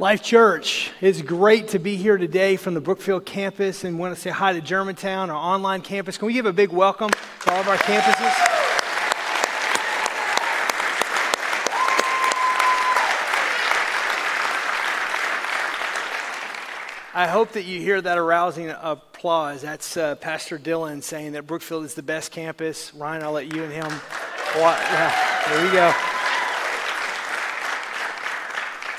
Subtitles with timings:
[0.00, 4.20] Life Church, it's great to be here today from the Brookfield campus and want to
[4.20, 6.16] say hi to Germantown, our online campus.
[6.16, 8.32] Can we give a big welcome to all of our campuses?
[17.12, 19.62] I hope that you hear that arousing applause.
[19.62, 22.94] That's uh, Pastor Dylan saying that Brookfield is the best campus.
[22.94, 23.90] Ryan, I'll let you and him.
[24.54, 25.92] Yeah, there you go.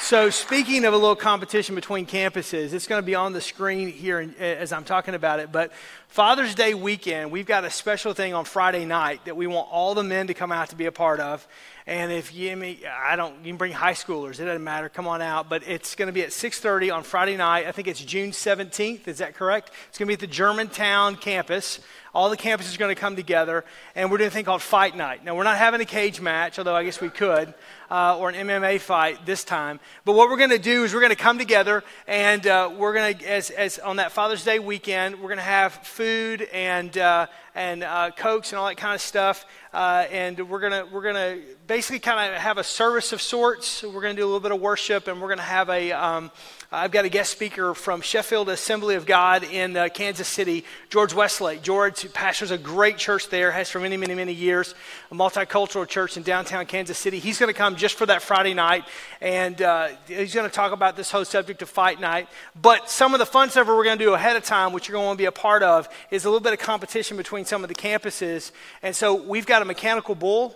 [0.10, 3.90] So, speaking of a little competition between campuses, it's going to be on the screen
[3.90, 5.52] here as I'm talking about it.
[5.52, 5.72] But
[6.08, 9.94] Father's Day weekend, we've got a special thing on Friday night that we want all
[9.94, 11.48] the men to come out to be a part of.
[11.86, 14.40] And if you, I don't, you can bring high schoolers.
[14.40, 14.90] It doesn't matter.
[14.90, 15.48] Come on out.
[15.48, 17.68] But it's going to be at 6:30 on Friday night.
[17.68, 19.08] I think it's June 17th.
[19.08, 19.72] Is that correct?
[19.90, 21.80] It's going to be at the Germantown campus.
[22.14, 23.64] All the campuses are going to come together,
[23.96, 25.24] and we're doing a thing called Fight Night.
[25.24, 27.54] Now, we're not having a cage match, although I guess we could,
[27.90, 29.80] uh, or an MMA fight this time.
[30.06, 32.94] But what we're going to do is we're going to come together, and uh, we're
[32.94, 36.98] going to, as, as on that Father's Day weekend, we're going to have food and
[36.98, 39.46] uh, and uh, cokes and all that kind of stuff.
[39.74, 43.84] Uh, and we're gonna we're gonna basically kind of have a service of sorts.
[43.84, 45.92] We're gonna do a little bit of worship, and we're gonna have a.
[45.92, 46.32] Um,
[46.72, 51.16] I've got a guest speaker from Sheffield Assembly of God in uh, Kansas City, George
[51.16, 51.64] Westlake.
[51.64, 54.76] George pastors a great church there, has for many, many, many years,
[55.10, 57.18] a multicultural church in downtown Kansas City.
[57.18, 58.86] He's going to come just for that Friday night,
[59.22, 62.28] and uh, he's going to talk about this whole subject of fight night.
[62.62, 64.94] But some of the fun stuff we're going to do ahead of time, which you're
[64.94, 67.46] going to want to be a part of, is a little bit of competition between
[67.46, 68.52] some of the campuses.
[68.84, 70.56] And so we've got a mechanical bull.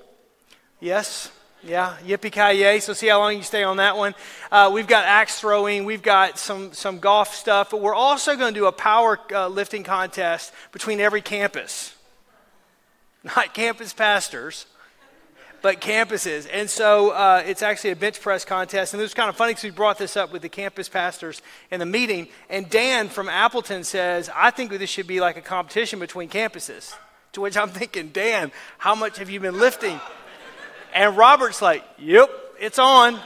[0.79, 1.31] Yes,
[1.65, 2.81] yeah, yippee ki yay!
[2.81, 4.15] So see how long you stay on that one.
[4.51, 5.85] Uh, we've got axe throwing.
[5.85, 7.71] We've got some some golf stuff.
[7.71, 11.95] But we're also going to do a power uh, lifting contest between every campus,
[13.23, 14.65] not campus pastors,
[15.63, 16.47] but campuses.
[16.51, 18.93] And so uh, it's actually a bench press contest.
[18.93, 21.41] And it was kind of funny because we brought this up with the campus pastors
[21.71, 22.27] in the meeting.
[22.51, 26.93] And Dan from Appleton says, "I think this should be like a competition between campuses."
[27.33, 29.99] To which I'm thinking, Dan, how much have you been lifting?
[30.93, 33.19] And Robert's like, yep, it's on.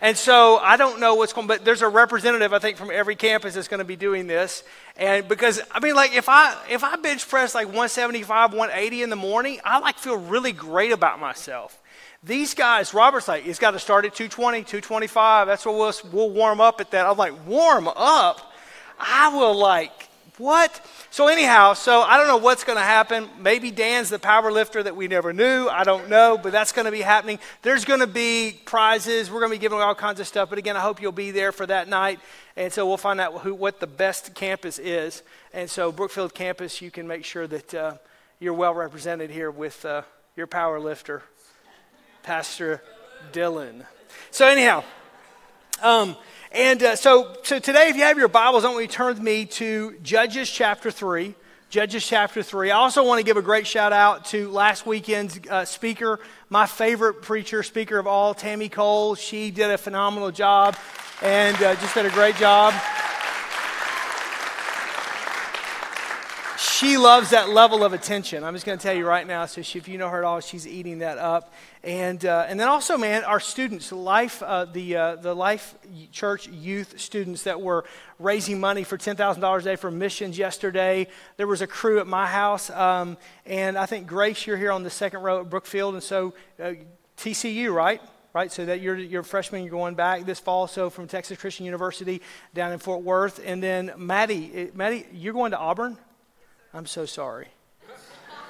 [0.00, 3.16] And so I don't know what's going, but there's a representative I think from every
[3.16, 4.62] campus that's going to be doing this.
[4.96, 9.10] And because I mean, like if I if I bench press like 175, 180 in
[9.10, 11.80] the morning, I like feel really great about myself.
[12.22, 15.46] These guys, Robert's like, it's got to start at 220, 225.
[15.46, 17.06] That's what we'll, we'll warm up at that.
[17.06, 18.52] I'm like, warm up?
[18.98, 20.08] I will like
[20.38, 20.84] what?
[21.10, 23.28] So, anyhow, so I don't know what's going to happen.
[23.40, 25.66] Maybe Dan's the power lifter that we never knew.
[25.66, 27.38] I don't know, but that's going to be happening.
[27.62, 29.30] There's going to be prizes.
[29.30, 30.50] We're going to be giving all kinds of stuff.
[30.50, 32.20] But again, I hope you'll be there for that night.
[32.54, 35.22] And so we'll find out who, what the best campus is.
[35.54, 37.94] And so, Brookfield campus, you can make sure that uh,
[38.38, 40.02] you're well represented here with uh,
[40.36, 41.22] your power lifter,
[42.22, 42.82] Pastor
[43.32, 43.86] Dylan.
[44.30, 44.84] So, anyhow,
[45.82, 46.14] um,
[46.56, 49.08] and uh, so, so today, if you have your Bibles, I want you to turn
[49.08, 51.34] with me to Judges chapter 3.
[51.68, 52.70] Judges chapter 3.
[52.70, 56.18] I also want to give a great shout out to last weekend's uh, speaker,
[56.48, 59.16] my favorite preacher, speaker of all, Tammy Cole.
[59.16, 60.78] She did a phenomenal job
[61.20, 62.72] and uh, just did a great job.
[66.76, 68.44] she loves that level of attention.
[68.44, 69.46] I'm just going to tell you right now.
[69.46, 71.52] So she, if you know her at all, she's eating that up.
[71.86, 75.76] And uh, and then also, man, our students, life, uh, the uh, the Life
[76.10, 77.84] Church youth students that were
[78.18, 81.06] raising money for ten thousand dollars a day for missions yesterday.
[81.36, 83.16] There was a crew at my house, um,
[83.46, 86.72] and I think Grace, you're here on the second row at Brookfield, and so uh,
[87.16, 88.02] TCU, right?
[88.32, 88.50] right?
[88.50, 91.66] So that you're, you're a freshman, you're going back this fall, so from Texas Christian
[91.66, 92.20] University
[92.52, 93.40] down in Fort Worth.
[93.46, 95.96] And then Maddie, eh, Maddie, you're going to Auburn?
[96.74, 97.46] I'm so sorry.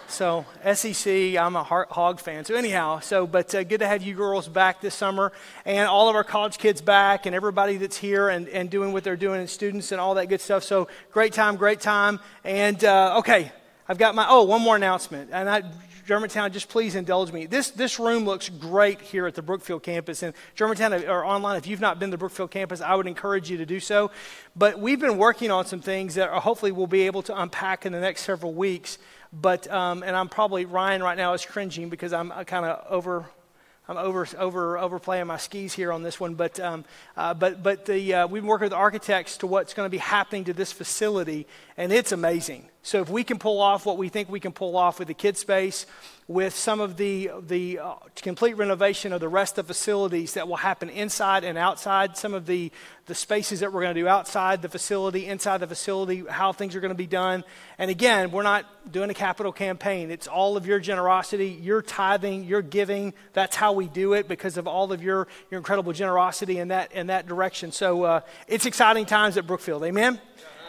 [0.09, 2.44] So SEC, I'm a hog fan.
[2.44, 5.33] So anyhow, so but uh, good to have you girls back this summer,
[5.65, 9.05] and all of our college kids back, and everybody that's here and, and doing what
[9.05, 10.62] they're doing, and students and all that good stuff.
[10.62, 12.21] So great time, great time.
[12.44, 13.50] And uh, okay,
[13.89, 15.62] I've got my oh one more announcement, and I
[16.06, 17.47] Germantown, just please indulge me.
[17.47, 20.23] This, this room looks great here at the Brookfield campus.
[20.23, 23.50] And Germantown or online, if you've not been to the Brookfield campus, I would encourage
[23.50, 24.12] you to do so.
[24.55, 27.93] But we've been working on some things that hopefully we'll be able to unpack in
[27.93, 28.99] the next several weeks.
[29.32, 33.26] But, um, and I'm probably, Ryan right now is cringing because I'm kind of over
[33.88, 36.84] I'm over, over, overplaying my skis here on this one, but, um,
[37.17, 39.99] uh, but, but the, uh, we've been working with architects to what's going to be
[39.99, 41.46] happening to this facility,
[41.76, 42.69] and it's amazing.
[42.87, 45.15] So if we can pull off what we think we can pull off with the
[45.15, 45.87] kid space,
[46.29, 50.55] with some of the, the uh, complete renovation of the rest of facilities that will
[50.55, 52.71] happen inside and outside, some of the,
[53.06, 56.77] the spaces that we're going to do outside the facility, inside the facility, how things
[56.77, 57.43] are going to be done.
[57.77, 60.12] And again, we're not doing a capital campaign.
[60.12, 63.15] It's all of your generosity, your tithing, your giving.
[63.32, 66.93] That's how we do it because of all of your, your incredible generosity in that,
[66.93, 67.73] in that direction.
[67.73, 69.82] So uh, it's exciting times at Brookfield.
[69.82, 70.21] Amen?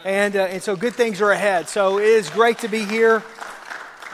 [0.04, 1.68] And, uh, and so good things are ahead.
[1.68, 3.22] So it is great to be here.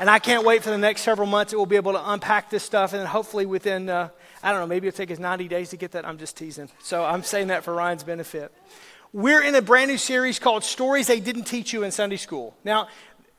[0.00, 2.50] And I can't wait for the next several months that we'll be able to unpack
[2.50, 2.92] this stuff.
[2.92, 4.08] And then hopefully within, uh,
[4.42, 6.06] I don't know, maybe it'll take us 90 days to get that.
[6.06, 6.70] I'm just teasing.
[6.82, 8.52] So I'm saying that for Ryan's benefit.
[9.12, 12.56] We're in a brand new series called Stories They Didn't Teach You in Sunday School.
[12.64, 12.88] Now,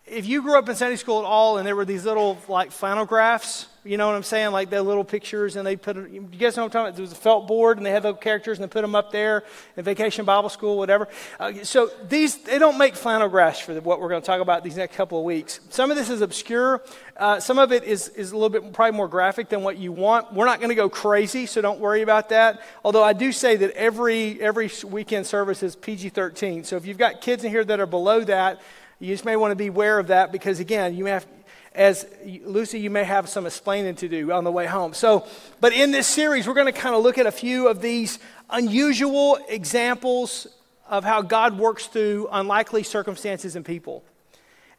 [0.06, 2.72] if you grew up in Sunday school at all and there were these little like
[2.72, 4.52] flannel graphs, you know what I'm saying?
[4.52, 6.96] Like the little pictures, and they put, you guys know what I'm talking about?
[6.96, 9.12] There was a felt board, and they had the characters, and they put them up
[9.12, 9.44] there
[9.78, 11.08] in vacation Bible school, whatever.
[11.40, 14.42] Uh, so these, they don't make flannel graphs for the, what we're going to talk
[14.42, 15.60] about these next couple of weeks.
[15.70, 16.84] Some of this is obscure.
[17.16, 19.92] Uh, some of it is, is a little bit probably more graphic than what you
[19.92, 20.34] want.
[20.34, 22.62] We're not going to go crazy, so don't worry about that.
[22.84, 26.64] Although I do say that every, every weekend service is PG 13.
[26.64, 28.62] So if you've got kids in here that are below that,
[29.00, 31.28] you just may want to be aware of that because, again, you may have,
[31.76, 32.08] as
[32.44, 34.94] Lucy, you may have some explaining to do on the way home.
[34.94, 35.28] So,
[35.60, 38.20] but in this series, we're going to kind of look at a few of these
[38.50, 40.48] unusual examples
[40.88, 44.04] of how God works through unlikely circumstances and people.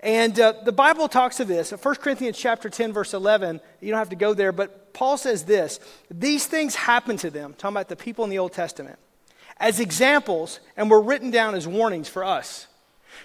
[0.01, 1.71] And uh, the Bible talks of this.
[1.71, 5.45] 1 Corinthians chapter 10, verse 11, you don't have to go there, but Paul says
[5.45, 8.99] this These things happen to them, talking about the people in the Old Testament,
[9.59, 12.67] as examples and were written down as warnings for us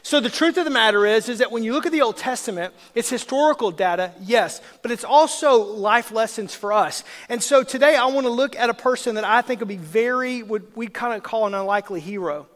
[0.04, 2.18] so the truth of the matter is, is that when you look at the Old
[2.18, 7.04] Testament, it's historical data, yes, but it's also life lessons for us.
[7.30, 9.78] And so today I want to look at a person that I think would be
[9.78, 12.48] very, would we kind of call an unlikely hero.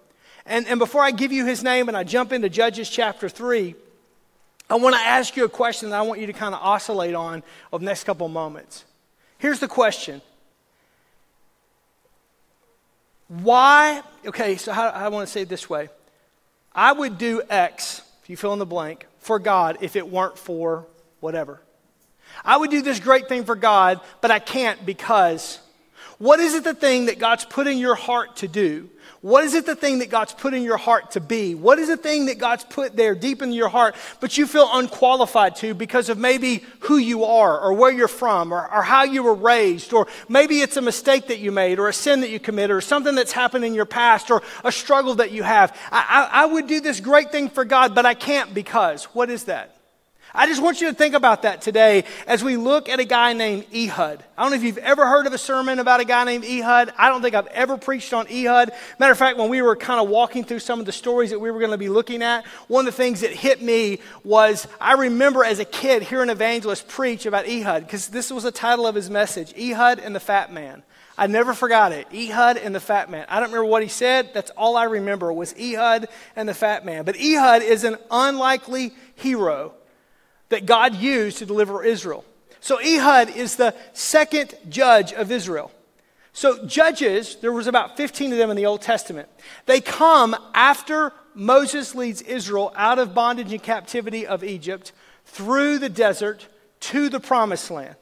[0.46, 3.76] And, and before I give you his name and I jump into Judges chapter 3,
[4.70, 7.14] I want to ask you a question that I want you to kind of oscillate
[7.14, 8.86] on over the next couple of moments.
[9.38, 10.22] Here's the question.
[13.28, 15.90] Why, okay, so how, I want to say it this way.
[16.76, 20.38] I would do X, if you fill in the blank, for God if it weren't
[20.38, 20.86] for
[21.22, 21.62] whatever.
[22.44, 25.60] I would do this great thing for God, but I can't because
[26.18, 28.90] what is it the thing that God's put in your heart to do
[29.26, 31.56] what is it the thing that God's put in your heart to be?
[31.56, 34.70] What is the thing that God's put there deep in your heart, but you feel
[34.72, 39.04] unqualified to because of maybe who you are or where you're from or, or how
[39.04, 39.94] you were raised?
[39.94, 42.82] Or maybe it's a mistake that you made or a sin that you committed or
[42.82, 45.76] something that's happened in your past or a struggle that you have.
[45.92, 49.06] I, I, I would do this great thing for God, but I can't because.
[49.06, 49.75] What is that?
[50.38, 53.32] I just want you to think about that today as we look at a guy
[53.32, 54.22] named Ehud.
[54.38, 56.92] I don't know if you've ever heard of a sermon about a guy named Ehud.
[56.98, 58.72] I don't think I've ever preached on Ehud.
[59.00, 61.40] Matter of fact, when we were kind of walking through some of the stories that
[61.40, 64.68] we were going to be looking at, one of the things that hit me was
[64.82, 68.52] I remember as a kid hearing an evangelist preach about Ehud because this was the
[68.52, 70.84] title of his message Ehud and the Fat Man.
[71.18, 72.08] I never forgot it.
[72.14, 73.26] Ehud and the Fat Man.
[73.30, 74.34] I don't remember what he said.
[74.34, 77.06] That's all I remember was Ehud and the Fat Man.
[77.06, 79.74] But Ehud is an unlikely hero
[80.50, 82.26] that God used to deliver Israel.
[82.60, 85.72] So Ehud is the second judge of Israel.
[86.34, 89.30] So judges, there was about 15 of them in the Old Testament.
[89.68, 94.92] They come after Moses leads Israel out of bondage and captivity of Egypt
[95.26, 96.48] through the desert
[96.82, 97.96] to the promised land.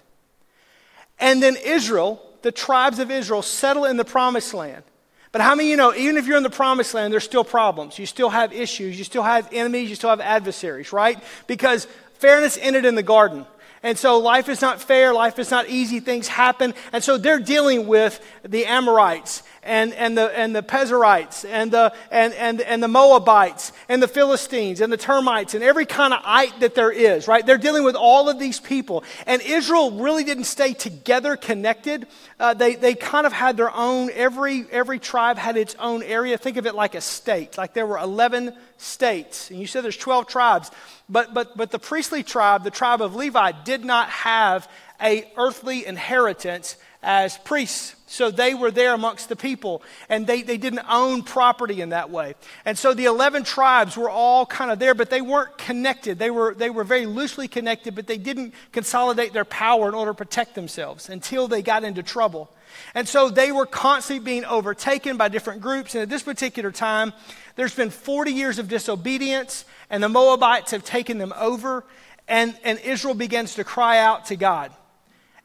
[1.19, 4.83] And then Israel, the tribes of Israel, settle in the promised land.
[5.31, 7.97] But how many you know, even if you're in the promised land, there's still problems.
[7.97, 8.97] You still have issues.
[8.97, 9.89] You still have enemies.
[9.89, 11.21] You still have adversaries, right?
[11.47, 11.87] Because
[12.23, 13.45] Fairness ended in the garden.
[13.83, 16.73] And so life is not fair, life is not easy, things happen.
[16.93, 21.93] And so they're dealing with the Amorites and, and, the, and the Perizzites and the,
[22.11, 26.21] and, and, and the Moabites and the Philistines and the termites and every kind of
[26.23, 27.45] ite that there is, right?
[27.45, 29.03] They're dealing with all of these people.
[29.25, 32.07] And Israel really didn't stay together, connected.
[32.39, 36.37] Uh, they, they kind of had their own, every, every tribe had its own area.
[36.37, 39.49] Think of it like a state, like there were 11 states.
[39.49, 40.71] And you said there's 12 tribes.
[41.09, 44.69] But, but, but the priestly tribe, the tribe of Levi, did not have
[45.01, 47.95] a earthly inheritance as priests.
[48.13, 52.11] So they were there amongst the people, and they, they didn't own property in that
[52.11, 52.35] way.
[52.63, 56.19] And so the 11 tribes were all kind of there, but they weren't connected.
[56.19, 60.11] They were, they were very loosely connected, but they didn't consolidate their power in order
[60.11, 62.53] to protect themselves until they got into trouble.
[62.93, 65.95] And so they were constantly being overtaken by different groups.
[65.95, 67.13] And at this particular time,
[67.55, 71.83] there's been 40 years of disobedience, and the Moabites have taken them over,
[72.27, 74.71] and, and Israel begins to cry out to God.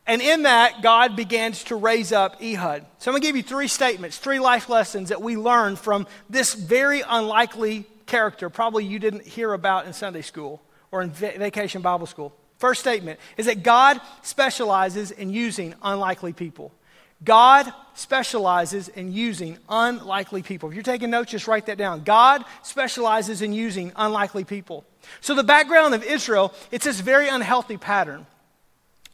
[0.09, 2.85] And in that, God begins to raise up Ehud.
[2.99, 6.07] So I'm going to give you three statements, three life lessons that we learn from
[6.31, 11.83] this very unlikely character probably you didn't hear about in Sunday school or in vacation
[11.83, 12.35] Bible school.
[12.57, 16.73] First statement is that God specializes in using unlikely people.
[17.23, 20.69] God specializes in using unlikely people.
[20.69, 22.03] If you're taking notes, just write that down.
[22.05, 24.85] God specializes in using unlikely people.
[25.21, 28.27] So, the background of Israel, it's this very unhealthy pattern.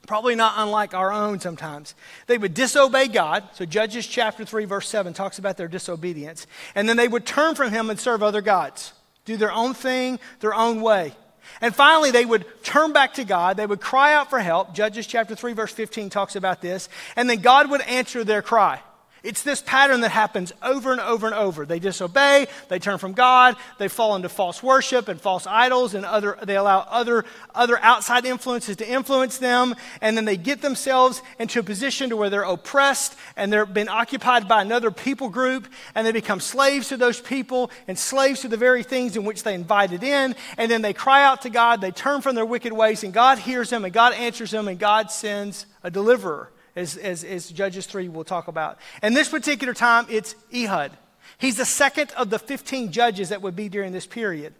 [0.06, 1.94] Probably not unlike our own sometimes.
[2.26, 3.44] They would disobey God.
[3.54, 6.46] So, Judges chapter 3, verse 7 talks about their disobedience.
[6.74, 8.92] And then they would turn from Him and serve other gods,
[9.24, 11.14] do their own thing, their own way.
[11.60, 13.56] And finally, they would turn back to God.
[13.56, 14.74] They would cry out for help.
[14.74, 16.88] Judges chapter 3, verse 15 talks about this.
[17.16, 18.80] And then God would answer their cry.
[19.24, 21.64] It's this pattern that happens over and over and over.
[21.64, 26.04] They disobey, they turn from God, they fall into false worship and false idols, and
[26.04, 31.22] other, they allow other, other outside influences to influence them, and then they get themselves
[31.38, 35.68] into a position to where they're oppressed and they're been occupied by another people group,
[35.94, 39.42] and they become slaves to those people and slaves to the very things in which
[39.42, 42.74] they invited in, and then they cry out to God, they turn from their wicked
[42.74, 46.96] ways, and God hears them, and God answers them, and God sends a deliverer as,
[46.96, 48.78] as, as Judges 3 will talk about.
[49.02, 50.92] And this particular time, it's Ehud.
[51.38, 54.54] He's the second of the 15 judges that would be during this period.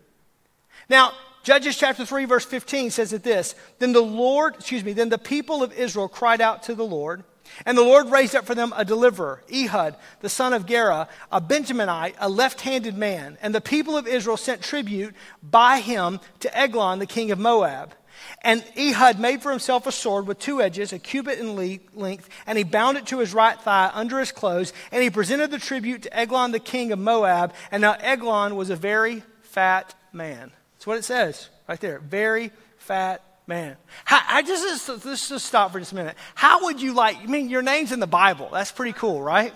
[0.89, 5.11] Now, Judges chapter 3, verse 15 says it this Then the Lord, excuse me, then
[5.11, 7.23] the people of Israel cried out to the Lord,
[7.67, 11.41] and the Lord raised up for them a deliverer, Ehud, the son of Gera, a
[11.41, 13.37] Benjaminite, a left handed man.
[13.43, 17.95] And the people of Israel sent tribute by him to Eglon, the king of Moab.
[18.43, 22.59] And Ehud made for himself a sword with two edges, a cubit in length, and
[22.59, 26.03] he bound it to his right thigh under his clothes, and he presented the tribute
[26.03, 27.55] to Eglon the king of Moab.
[27.71, 30.53] And now Eglon was a very fat man.
[30.75, 31.99] That's what it says right there.
[31.99, 33.77] Very fat man.
[34.05, 36.17] How, I just let's just stop for just a minute.
[36.35, 37.17] How would you like?
[37.17, 38.49] I mean, your name's in the Bible.
[38.53, 39.55] That's pretty cool, right?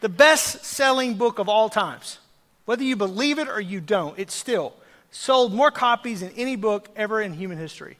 [0.00, 2.18] The best-selling book of all times.
[2.64, 4.74] Whether you believe it or you don't, it's still
[5.14, 7.96] sold more copies than any book ever in human history.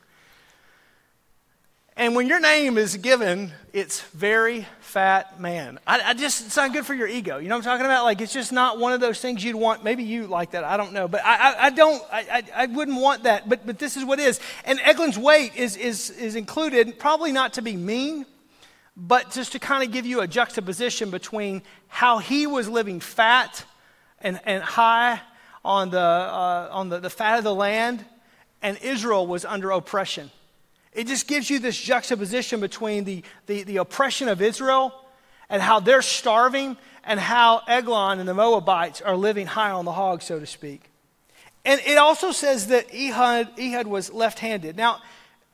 [1.96, 5.78] And when your name is given, it's very fat man.
[5.86, 7.38] I, I, just, it's not good for your ego.
[7.38, 8.02] You know what I'm talking about?
[8.02, 9.84] Like, it's just not one of those things you'd want.
[9.84, 10.64] Maybe you like that.
[10.64, 11.06] I don't know.
[11.06, 13.48] But I, I, I don't, I, I wouldn't want that.
[13.48, 14.40] But, but this is what is.
[14.64, 18.26] And Eglon's weight is, is, is included, probably not to be mean,
[18.96, 23.64] but just to kind of give you a juxtaposition between how he was living fat
[24.20, 25.20] and, and high
[25.64, 28.04] on, the, uh, on the, the fat of the land,
[28.62, 30.30] and Israel was under oppression.
[30.92, 34.94] It just gives you this juxtaposition between the, the, the oppression of Israel
[35.48, 39.92] and how they're starving and how Eglon and the Moabites are living high on the
[39.92, 40.90] hog, so to speak.
[41.64, 44.76] And it also says that Ehud, Ehud was left handed.
[44.76, 45.00] Now,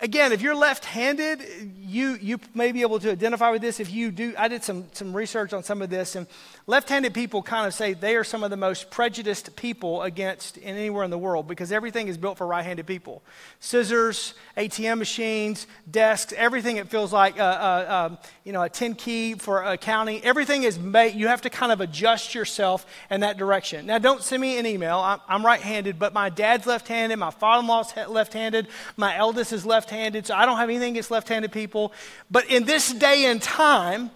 [0.00, 1.40] again, if you're left-handed,
[1.78, 3.80] you, you may be able to identify with this.
[3.80, 6.26] If you do, I did some, some research on some of this, and
[6.66, 10.76] left-handed people kind of say they are some of the most prejudiced people against in
[10.76, 13.23] anywhere in the world because everything is built for right-handed people.
[13.61, 16.76] Scissors, ATM machines, desks, everything.
[16.76, 20.23] It feels like a, a, a you know a 10 key for accounting.
[20.25, 21.14] Everything is made.
[21.14, 23.87] You have to kind of adjust yourself in that direction.
[23.87, 24.99] Now, don't send me an email.
[24.99, 27.16] I'm, I'm right-handed, but my dad's left-handed.
[27.16, 28.69] My father-in-law's left-handed.
[28.97, 31.92] My eldest is left handed, so I don't have anything against left handed people.
[32.30, 34.11] But in this day and time,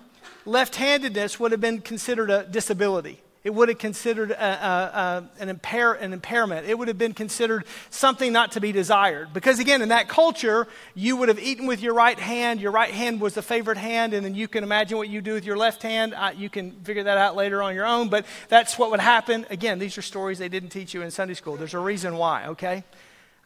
[0.46, 3.20] left handedness would have been considered a disability.
[3.44, 6.66] It would have considered a, a, a, an, impair, an impairment.
[6.66, 9.34] It would have been considered something not to be desired.
[9.34, 12.58] Because again, in that culture, you would have eaten with your right hand.
[12.62, 15.34] Your right hand was the favorite hand, and then you can imagine what you do
[15.34, 16.14] with your left hand.
[16.14, 19.44] Uh, you can figure that out later on your own, but that's what would happen.
[19.50, 21.56] Again, these are stories they didn't teach you in Sunday school.
[21.56, 22.82] There's a reason why, okay?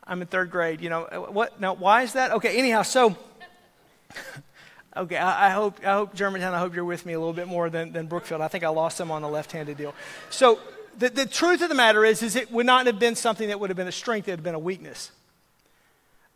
[0.09, 0.81] I'm in third grade.
[0.81, 1.61] You know, what?
[1.61, 2.33] Now, why is that?
[2.33, 3.15] Okay, anyhow, so,
[4.97, 7.47] okay, I, I, hope, I hope Germantown, I hope you're with me a little bit
[7.47, 8.41] more than, than Brookfield.
[8.41, 9.95] I think I lost them on the left handed deal.
[10.31, 10.59] So,
[10.99, 13.61] the, the truth of the matter is, is it would not have been something that
[13.61, 15.13] would have been a strength, it would have been a weakness.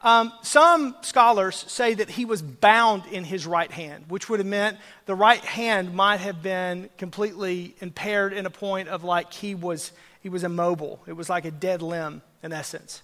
[0.03, 4.47] Um, some scholars say that he was bound in his right hand, which would have
[4.47, 4.77] meant
[5.07, 9.93] the right hand might have been completely impaired in a point of like he was,
[10.21, 11.01] he was immobile.
[11.07, 13.03] It was like a dead limb in essence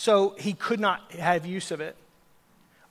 [0.00, 1.94] so he could not have use of it.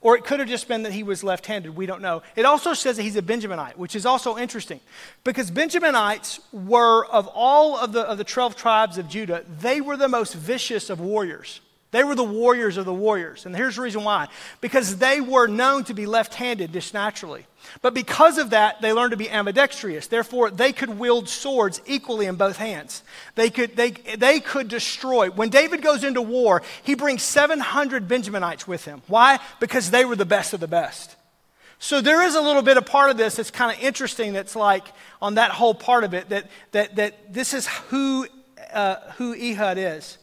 [0.00, 1.74] Or it could have just been that he was left handed.
[1.74, 2.22] We don't know.
[2.36, 4.78] It also says that he's a Benjaminite, which is also interesting
[5.24, 9.96] because Benjaminites were, of all of the, of the 12 tribes of Judah, they were
[9.96, 11.60] the most vicious of warriors.
[11.92, 13.46] They were the warriors of the warriors.
[13.46, 14.28] And here's the reason why
[14.60, 17.46] because they were known to be left handed just naturally.
[17.82, 20.06] But because of that, they learned to be ambidextrous.
[20.06, 23.02] Therefore, they could wield swords equally in both hands.
[23.34, 25.30] They could, they, they could destroy.
[25.30, 29.02] When David goes into war, he brings 700 Benjaminites with him.
[29.08, 29.40] Why?
[29.58, 31.16] Because they were the best of the best.
[31.78, 34.54] So there is a little bit of part of this that's kind of interesting that's
[34.54, 34.84] like
[35.20, 38.26] on that whole part of it that, that, that this is who
[38.72, 40.18] uh, who Ehud is.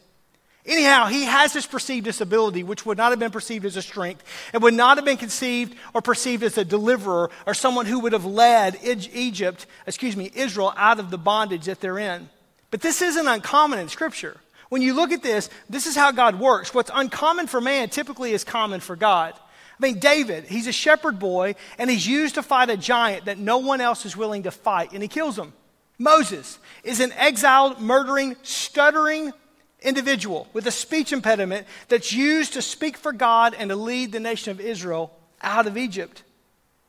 [0.68, 4.22] Anyhow, he has this perceived disability, which would not have been perceived as a strength.
[4.52, 8.12] It would not have been conceived or perceived as a deliverer or someone who would
[8.12, 12.28] have led Egypt, excuse me, Israel out of the bondage that they're in.
[12.70, 14.36] But this isn't uncommon in Scripture.
[14.68, 16.74] When you look at this, this is how God works.
[16.74, 19.32] What's uncommon for man typically is common for God.
[19.34, 23.38] I mean, David, he's a shepherd boy, and he's used to fight a giant that
[23.38, 25.54] no one else is willing to fight, and he kills him.
[25.98, 29.32] Moses is an exiled, murdering, stuttering
[29.82, 34.20] individual with a speech impediment that's used to speak for God and to lead the
[34.20, 36.22] nation of Israel out of Egypt.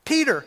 [0.06, 0.46] Peter,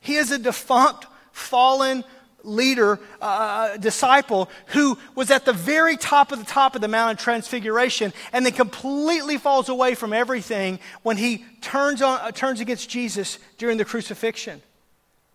[0.00, 2.04] he is a defunct, fallen
[2.42, 7.18] leader, uh, disciple who was at the very top of the top of the Mount
[7.18, 12.60] of Transfiguration and then completely falls away from everything when he turns, on, uh, turns
[12.60, 14.62] against Jesus during the crucifixion.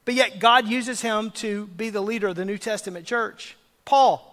[0.03, 3.55] But yet, God uses him to be the leader of the New Testament church.
[3.85, 4.30] Paul.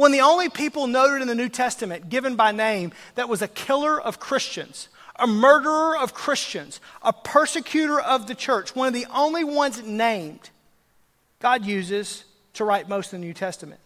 [0.00, 3.42] One of the only people noted in the New Testament, given by name, that was
[3.42, 8.94] a killer of Christians, a murderer of Christians, a persecutor of the church, one of
[8.94, 10.48] the only ones named
[11.38, 13.78] God uses to write most of the New Testament.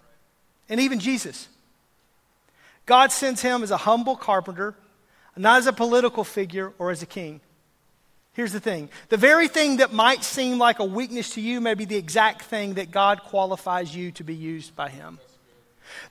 [0.68, 1.48] And even Jesus.
[2.86, 4.76] God sends him as a humble carpenter,
[5.36, 7.40] not as a political figure or as a king.
[8.34, 11.74] Here's the thing the very thing that might seem like a weakness to you may
[11.74, 15.18] be the exact thing that God qualifies you to be used by him.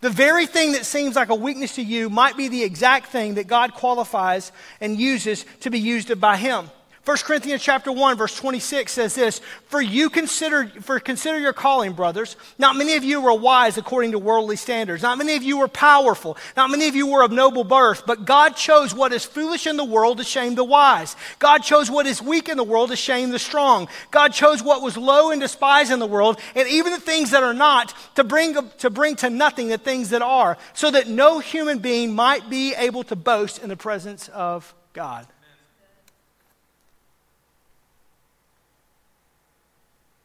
[0.01, 3.35] The very thing that seems like a weakness to you might be the exact thing
[3.35, 4.51] that God qualifies
[4.81, 6.69] and uses to be used by him.
[7.05, 11.91] 1 Corinthians chapter 1 verse 26 says this, "For you consider for consider your calling,
[11.91, 12.37] brothers.
[12.57, 15.03] Not many of you were wise according to worldly standards.
[15.03, 16.37] Not many of you were powerful.
[16.55, 19.75] Not many of you were of noble birth, but God chose what is foolish in
[19.75, 21.17] the world to shame the wise.
[21.39, 23.89] God chose what is weak in the world to shame the strong.
[24.11, 27.43] God chose what was low and despised in the world, and even the things that
[27.43, 31.39] are not to bring to bring to nothing the things that are, so that no
[31.39, 35.27] human being might be able to boast in the presence of God."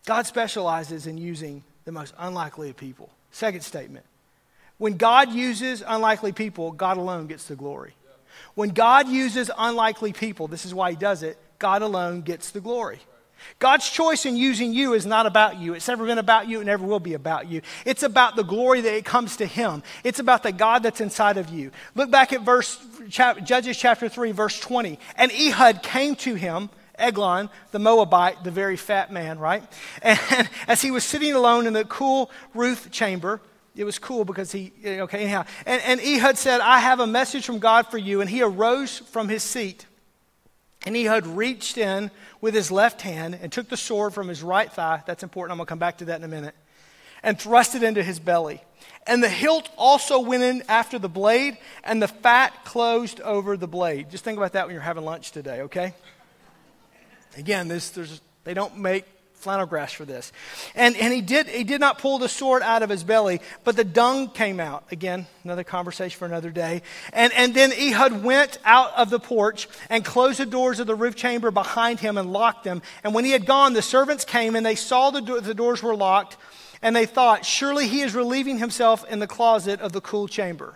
[0.08, 3.10] God specializes in using the most unlikely of people.
[3.30, 4.06] Second statement.
[4.78, 7.92] When God uses unlikely people, God alone gets the glory.
[8.54, 12.60] When God uses unlikely people, this is why he does it, God alone gets the
[12.62, 13.00] glory.
[13.58, 15.74] God's choice in using you is not about you.
[15.74, 16.62] It's never been about you.
[16.62, 17.60] It never will be about you.
[17.84, 19.82] It's about the glory that it comes to Him.
[20.04, 21.70] It's about the God that's inside of you.
[21.94, 24.98] Look back at verse, Judges chapter 3, verse 20.
[25.16, 29.62] And Ehud came to him Eglon, the Moabite, the very fat man, right?
[30.02, 33.40] And as he was sitting alone in the cool roof chamber,
[33.78, 35.44] it was cool because he, okay, anyhow.
[35.64, 38.20] And, and Ehud said, I have a message from God for you.
[38.20, 39.86] And he arose from his seat.
[40.84, 44.70] And Ehud reached in with his left hand and took the sword from his right
[44.70, 45.02] thigh.
[45.06, 45.52] That's important.
[45.52, 46.56] I'm going to come back to that in a minute.
[47.22, 48.62] And thrust it into his belly.
[49.06, 53.66] And the hilt also went in after the blade, and the fat closed over the
[53.66, 54.10] blade.
[54.10, 55.94] Just think about that when you're having lunch today, okay?
[57.38, 57.90] Again, this,
[58.44, 60.32] they don't make flannel graphs for this.
[60.74, 63.76] And, and he, did, he did not pull the sword out of his belly, but
[63.76, 64.84] the dung came out.
[64.90, 66.82] Again, another conversation for another day.
[67.12, 70.96] And, and then Ehud went out of the porch and closed the doors of the
[70.96, 72.82] roof chamber behind him and locked them.
[73.04, 75.82] And when he had gone, the servants came and they saw the, do- the doors
[75.82, 76.36] were locked.
[76.82, 80.74] And they thought, surely he is relieving himself in the closet of the cool chamber.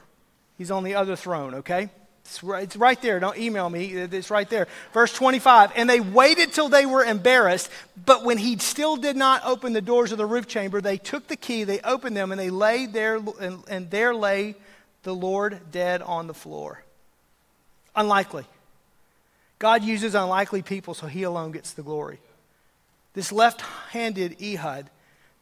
[0.57, 1.91] He's on the other throne, okay?
[2.33, 3.21] It's right, it's right there.
[3.21, 3.85] Don't email me.
[3.93, 4.67] It's right there.
[4.95, 5.73] Verse 25.
[5.77, 7.69] And they waited till they were embarrassed,
[8.07, 11.29] but when he still did not open the doors of the roof chamber, they took
[11.29, 14.55] the key, they opened them, and they laid there, and, and there lay
[15.03, 16.83] the Lord dead on the floor.
[17.95, 18.47] Unlikely.
[19.59, 22.19] God uses unlikely people, so he alone gets the glory.
[23.13, 24.89] This left handed Ehud,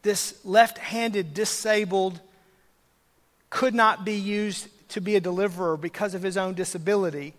[0.01, 2.19] this left handed disabled,
[3.49, 7.33] could not be used to be a deliverer because of his own disability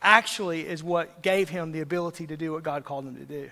[0.00, 3.50] actually is what gave him the ability to do what God called him to do.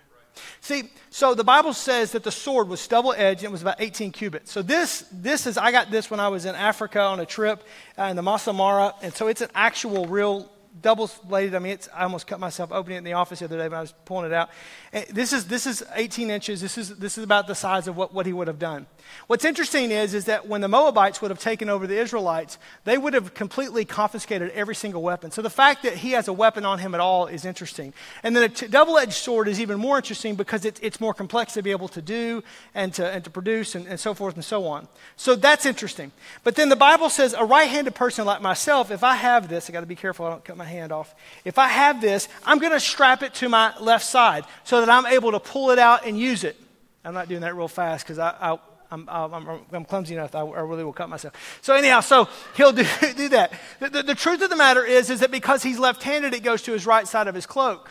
[0.60, 3.80] See, so the Bible says that the sword was double edged and it was about
[3.80, 4.52] 18 cubits.
[4.52, 7.62] So this, this is, I got this when I was in Africa on a trip
[7.98, 8.94] uh, in the Masai Mara.
[9.02, 10.50] And so it's an actual real
[10.82, 11.54] double bladed.
[11.54, 13.68] I mean, it's, I almost cut myself opening it in the office the other day
[13.68, 14.50] when I was pulling it out.
[14.92, 16.60] Eh, this is, this is 18 inches.
[16.60, 18.86] This is, this is about the size of what, what he would have done.
[19.26, 22.98] What's interesting is, is that when the Moabites would have taken over the Israelites, they
[22.98, 25.30] would have completely confiscated every single weapon.
[25.30, 27.92] So the fact that he has a weapon on him at all is interesting.
[28.22, 31.14] And then a t- double edged sword is even more interesting because it, it's more
[31.14, 32.42] complex to be able to do
[32.74, 34.88] and to, and to produce and, and so forth and so on.
[35.16, 36.12] So that's interesting.
[36.44, 39.70] But then the Bible says a right handed person like myself, if I have this,
[39.70, 41.14] I got to be careful I don't cut my hand off.
[41.44, 44.88] If I have this, I'm going to strap it to my left side so that
[44.88, 46.56] I'm able to pull it out and use it.
[47.04, 48.58] I'm not doing that real fast because I, I
[48.90, 50.34] I'm, I'm, I'm clumsy enough.
[50.34, 51.58] I, I, really will cut myself.
[51.60, 52.84] So anyhow, so he'll do,
[53.16, 53.52] do that.
[53.80, 56.62] The, the, the truth of the matter is, is that because he's left-handed, it goes
[56.62, 57.90] to his right side of his cloak.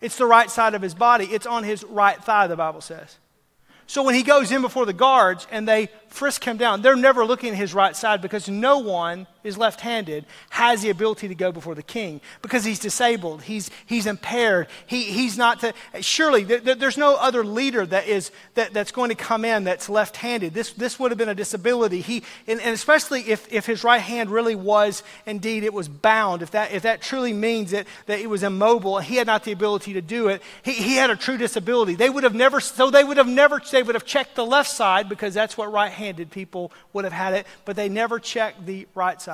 [0.00, 1.26] It's the right side of his body.
[1.26, 3.18] It's on his right thigh, the Bible says.
[3.86, 7.24] So when he goes in before the guards and they frisk him down, they're never
[7.24, 11.34] looking at his right side because no one is left handed, has the ability to
[11.34, 16.44] go before the king because he's disabled, he's, he's impaired, he, he's not to, surely
[16.44, 20.16] there, there's no other leader that is, that, that's going to come in that's left
[20.16, 20.54] handed.
[20.54, 22.00] This, this would have been a disability.
[22.00, 26.42] He, and, and, especially if, if his right hand really was indeed, it was bound,
[26.42, 29.52] if that, if that truly means that, that it was immobile he had not the
[29.52, 31.94] ability to do it, he, he had a true disability.
[31.94, 34.70] They would have never, so they would have never, they would have checked the left
[34.70, 38.66] side because that's what right handed people would have had it, but they never checked
[38.66, 39.29] the right side.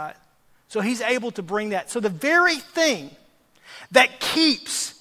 [0.68, 1.90] So he's able to bring that.
[1.90, 3.10] So the very thing
[3.92, 4.94] that keeps,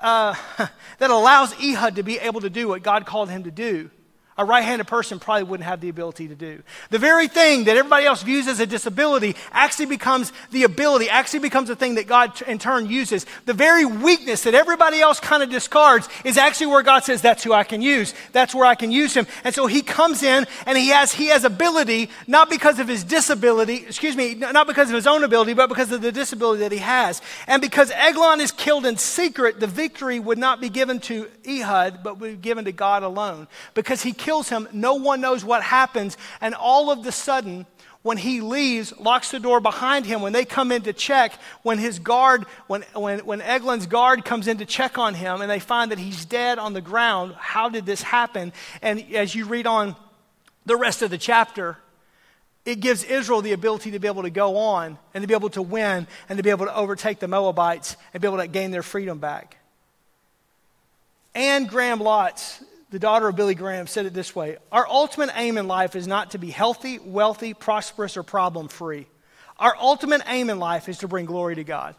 [0.00, 0.34] uh,
[0.98, 3.90] that allows Ehud to be able to do what God called him to do
[4.38, 6.62] a right handed person probably wouldn't have the ability to do.
[6.88, 11.40] The very thing that everybody else views as a disability actually becomes the ability, actually
[11.40, 13.26] becomes a thing that God in turn uses.
[13.44, 17.44] The very weakness that everybody else kind of discards is actually where God says, That's
[17.44, 18.14] who I can use.
[18.32, 19.26] That's where I can use him.
[19.44, 23.04] And so he comes in and he has, he has ability, not because of his
[23.04, 26.72] disability, excuse me, not because of his own ability, but because of the disability that
[26.72, 27.20] he has.
[27.46, 32.02] And because Eglon is killed in secret, the victory would not be given to Ehud,
[32.02, 33.46] but would be given to God alone.
[33.74, 34.68] Because he kills him.
[34.72, 36.16] No one knows what happens.
[36.40, 37.66] And all of the sudden,
[38.02, 41.32] when he leaves, locks the door behind him, when they come in to check,
[41.62, 45.50] when his guard, when, when, when Eglon's guard comes in to check on him and
[45.50, 48.52] they find that he's dead on the ground, how did this happen?
[48.80, 49.96] And as you read on
[50.66, 51.76] the rest of the chapter,
[52.64, 55.50] it gives Israel the ability to be able to go on and to be able
[55.50, 58.70] to win and to be able to overtake the Moabites and be able to gain
[58.70, 59.56] their freedom back.
[61.34, 65.58] Anne Graham Lotz the daughter of Billy Graham, said it this way Our ultimate aim
[65.58, 69.06] in life is not to be healthy, wealthy, prosperous, or problem free.
[69.58, 71.94] Our ultimate aim in life is to bring glory to God.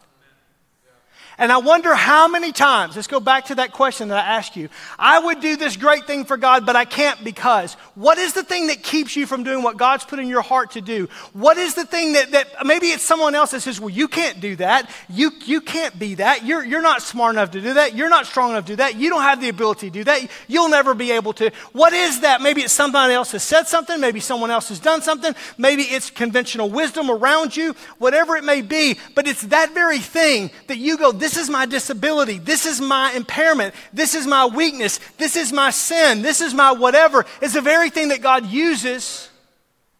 [1.38, 4.56] And I wonder how many times, let's go back to that question that I asked
[4.56, 4.68] you.
[4.98, 7.74] I would do this great thing for God, but I can't because.
[7.94, 10.72] What is the thing that keeps you from doing what God's put in your heart
[10.72, 11.08] to do?
[11.32, 14.40] What is the thing that, that maybe it's someone else that says, well, you can't
[14.40, 14.90] do that.
[15.08, 16.44] You, you can't be that.
[16.44, 17.94] You're, you're not smart enough to do that.
[17.94, 18.96] You're not strong enough to do that.
[18.96, 20.30] You don't have the ability to do that.
[20.46, 21.50] You'll never be able to.
[21.72, 22.42] What is that?
[22.42, 24.00] Maybe it's somebody else has said something.
[24.00, 25.34] Maybe someone else has done something.
[25.58, 28.98] Maybe it's conventional wisdom around you, whatever it may be.
[29.14, 32.36] But it's that very thing that you go, this is my disability.
[32.36, 33.74] This is my impairment.
[33.94, 35.00] This is my weakness.
[35.16, 36.20] This is my sin.
[36.20, 37.24] This is my whatever.
[37.40, 39.30] It's the very thing that God uses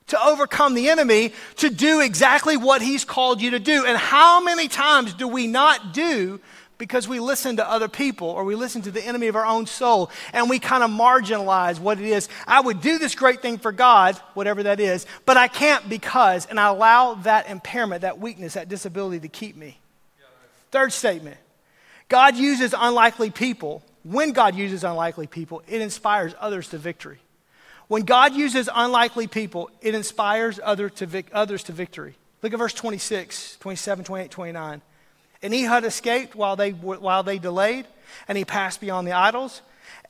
[0.08, 3.86] to overcome the enemy to do exactly what He's called you to do.
[3.86, 6.40] And how many times do we not do
[6.76, 9.64] because we listen to other people or we listen to the enemy of our own
[9.64, 12.28] soul and we kind of marginalize what it is.
[12.46, 16.44] I would do this great thing for God, whatever that is, but I can't because,
[16.44, 19.78] and I allow that impairment, that weakness, that disability to keep me.
[20.74, 21.36] Third statement
[22.08, 23.84] God uses unlikely people.
[24.02, 27.20] When God uses unlikely people, it inspires others to victory.
[27.86, 32.16] When God uses unlikely people, it inspires other to vic- others to victory.
[32.42, 34.82] Look at verse 26, 27, 28, 29.
[35.42, 37.86] And Ehud escaped while they, while they delayed,
[38.26, 39.62] and he passed beyond the idols.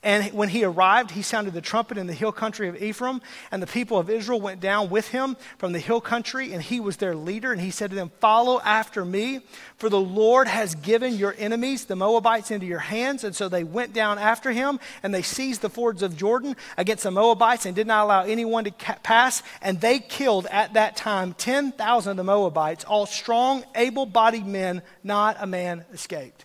[0.04, 3.62] And when he arrived, he sounded the trumpet in the hill country of Ephraim, and
[3.62, 6.98] the people of Israel went down with him from the hill country, and he was
[6.98, 7.52] their leader.
[7.52, 9.40] And he said to them, Follow after me,
[9.78, 13.24] for the Lord has given your enemies, the Moabites, into your hands.
[13.24, 17.04] And so they went down after him, and they seized the fords of Jordan against
[17.04, 19.42] the Moabites, and did not allow anyone to pass.
[19.62, 24.82] And they killed at that time 10,000 of the Moabites, all strong, able bodied men,
[25.02, 26.44] not a man escaped.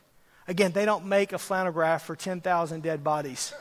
[0.50, 3.54] Again, they don't make a flannel graph for 10,000 dead bodies.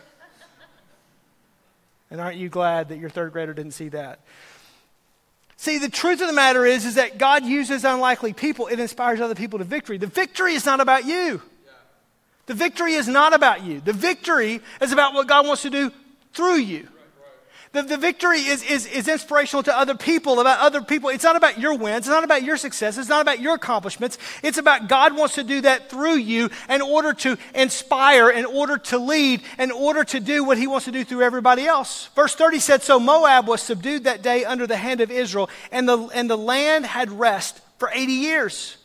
[2.10, 4.20] And aren't you glad that your third grader didn't see that?
[5.58, 8.68] See, the truth of the matter is, is that God uses unlikely people.
[8.68, 9.98] It inspires other people to victory.
[9.98, 11.42] The victory is not about you.
[12.46, 13.80] The victory is not about you.
[13.80, 15.92] The victory is about what God wants to do
[16.32, 16.88] through you.
[17.72, 21.10] The, the victory is, is, is inspirational to other people, about other people.
[21.10, 21.98] It's not about your wins.
[21.98, 22.96] It's not about your success.
[22.96, 24.16] It's not about your accomplishments.
[24.42, 28.78] It's about God wants to do that through you in order to inspire, in order
[28.78, 32.08] to lead, in order to do what he wants to do through everybody else.
[32.14, 35.86] Verse 30 said, So Moab was subdued that day under the hand of Israel, and
[35.86, 38.76] the, and the land had rest for 80 years.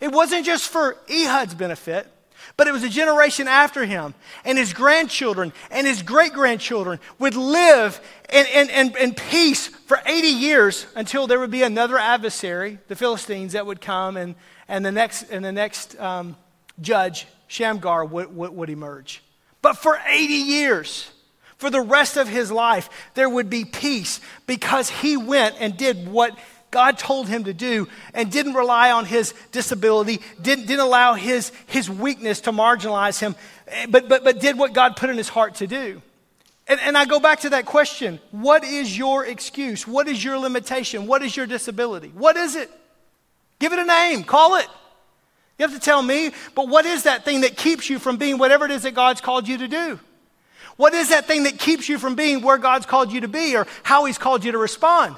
[0.00, 2.10] It wasn't just for Ehud's benefit.
[2.56, 4.14] But it was a generation after him,
[4.44, 8.00] and his grandchildren and his great grandchildren would live
[8.32, 12.94] in, in, in, in, peace for 80 years until there would be another adversary, the
[12.94, 14.36] Philistines, that would come, and,
[14.68, 16.36] and the next, and the next um,
[16.80, 19.22] judge, Shamgar, would, would, would emerge.
[19.60, 21.10] But for 80 years,
[21.56, 26.06] for the rest of his life, there would be peace because he went and did
[26.06, 26.38] what
[26.74, 31.52] God told him to do and didn't rely on his disability, didn't, didn't allow his,
[31.66, 33.36] his weakness to marginalize him,
[33.68, 36.02] eh, but, but, but did what God put in his heart to do.
[36.66, 39.86] And, and I go back to that question what is your excuse?
[39.86, 41.06] What is your limitation?
[41.06, 42.08] What is your disability?
[42.08, 42.68] What is it?
[43.60, 44.66] Give it a name, call it.
[45.56, 48.36] You have to tell me, but what is that thing that keeps you from being
[48.36, 50.00] whatever it is that God's called you to do?
[50.76, 53.54] What is that thing that keeps you from being where God's called you to be
[53.54, 55.14] or how He's called you to respond?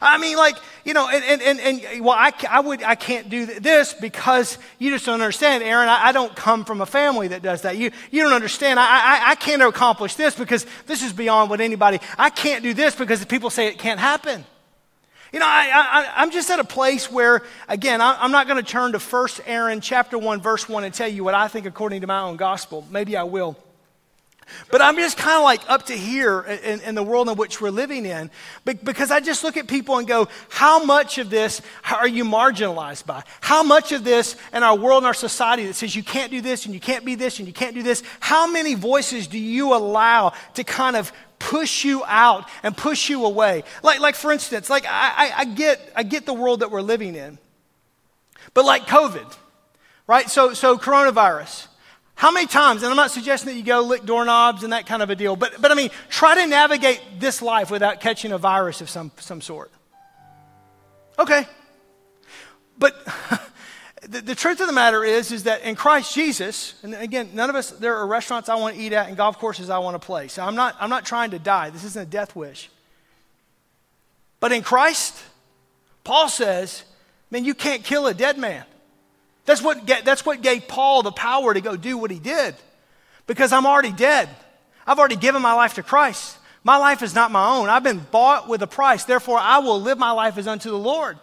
[0.00, 3.28] I mean, like, you know, and, and, and, and well, I, I, would, I can't
[3.28, 5.88] do this because you just don't understand, Aaron.
[5.88, 7.76] I, I don't come from a family that does that.
[7.76, 8.78] You, you don't understand.
[8.80, 12.74] I, I, I can't accomplish this because this is beyond what anybody, I can't do
[12.74, 14.44] this because people say it can't happen.
[15.32, 18.62] You know, I, I, am just at a place where, again, I, I'm not going
[18.62, 21.66] to turn to 1 Aaron chapter 1, verse 1 and tell you what I think
[21.66, 22.86] according to my own gospel.
[22.88, 23.56] Maybe I will.
[24.70, 27.60] But I'm just kind of like up to here in, in, the world in which
[27.60, 28.30] we're living in
[28.64, 33.06] because I just look at people and go, how much of this are you marginalized
[33.06, 33.22] by?
[33.40, 36.40] How much of this in our world and our society that says you can't do
[36.40, 39.38] this and you can't be this and you can't do this, how many voices do
[39.38, 43.64] you allow to kind of push you out and push you away?
[43.82, 46.82] Like, like for instance, like I, I, I get, I get the world that we're
[46.82, 47.38] living in,
[48.52, 49.36] but like COVID,
[50.06, 50.28] right?
[50.28, 51.68] So, so coronavirus.
[52.14, 55.02] How many times, and I'm not suggesting that you go lick doorknobs and that kind
[55.02, 58.38] of a deal, but, but I mean, try to navigate this life without catching a
[58.38, 59.72] virus of some, some sort.
[61.18, 61.46] Okay.
[62.78, 62.94] But
[64.02, 67.50] the, the, truth of the matter is, is that in Christ Jesus, and again, none
[67.50, 70.00] of us, there are restaurants I want to eat at and golf courses I want
[70.00, 70.28] to play.
[70.28, 71.70] So I'm not, I'm not trying to die.
[71.70, 72.70] This isn't a death wish.
[74.38, 75.20] But in Christ,
[76.04, 76.84] Paul says,
[77.30, 78.64] man, you can't kill a dead man.
[79.44, 82.54] That's what, that's what gave Paul the power to go do what he did.
[83.26, 84.28] Because I'm already dead.
[84.86, 86.38] I've already given my life to Christ.
[86.62, 87.68] My life is not my own.
[87.68, 89.04] I've been bought with a price.
[89.04, 91.18] Therefore, I will live my life as unto the Lord.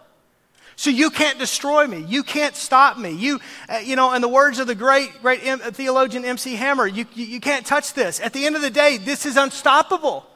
[0.76, 2.04] So you can't destroy me.
[2.08, 3.10] You can't stop me.
[3.10, 6.54] You, uh, you know, in the words of the great, great M- theologian M.C.
[6.54, 8.20] Hammer, you, you, you can't touch this.
[8.20, 10.26] At the end of the day, this is unstoppable.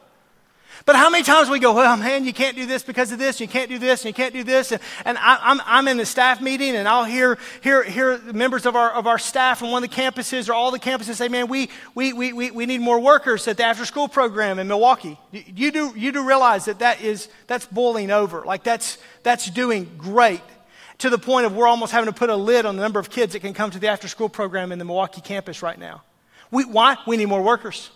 [0.87, 3.41] But how many times we go, well, man, you can't do this because of this,
[3.41, 4.71] you can't do this, and you can't do this.
[4.71, 8.17] And, and I, am I'm, I'm in the staff meeting, and I'll hear, hear, hear
[8.31, 11.15] members of our, of our staff from one of the campuses or all the campuses
[11.15, 14.59] say, man, we, we, we, we, we need more workers at the after school program
[14.59, 15.19] in Milwaukee.
[15.33, 18.45] You do, you do realize that, that is, that's boiling over.
[18.45, 20.41] Like that's, that's doing great
[20.99, 23.09] to the point of we're almost having to put a lid on the number of
[23.09, 26.01] kids that can come to the after school program in the Milwaukee campus right now.
[26.49, 26.95] We, why?
[27.05, 27.91] We need more workers.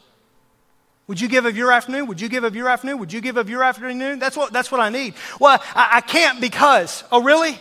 [1.11, 2.07] Would you give of your afternoon?
[2.07, 2.97] Would you give of your afternoon?
[2.99, 4.17] Would you give of your afternoon?
[4.17, 5.13] That's what, that's what I need.
[5.41, 7.03] Well, I, I can't because.
[7.11, 7.59] Oh, really?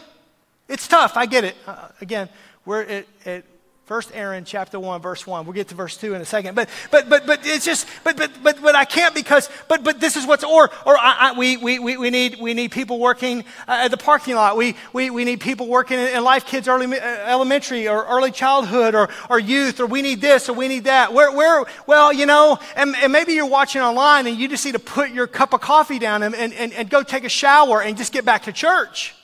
[0.69, 1.17] It's tough.
[1.17, 1.57] I get it.
[1.67, 2.29] Uh, again,
[2.65, 3.45] we're at, at
[3.91, 5.45] First Aaron chapter 1, verse 1.
[5.45, 6.55] We'll get to verse 2 in a second.
[6.55, 9.99] But but but but it's just but but but but I can't because but but
[9.99, 13.41] this is what's or or I, I, we, we we need we need people working
[13.67, 14.57] uh, at the parking lot.
[14.57, 18.31] We we, we need people working in, in Life Kids early uh, elementary or early
[18.31, 21.13] childhood or or youth or we need this or we need that.
[21.13, 24.75] Where where well, you know, and, and maybe you're watching online and you just need
[24.75, 27.97] to put your cup of coffee down and, and, and go take a shower and
[27.97, 29.17] just get back to church.